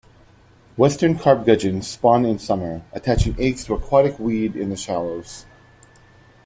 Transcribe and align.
Western 0.77 1.15
carp 1.15 1.45
gudgeons 1.45 1.87
spawn 1.87 2.25
in 2.25 2.39
summer, 2.39 2.81
attaching 2.91 3.35
eggs 3.37 3.63
to 3.65 3.75
aquatic 3.75 4.17
weed 4.17 4.55
in 4.55 4.69
the 4.71 4.75
shallows. 4.75 5.45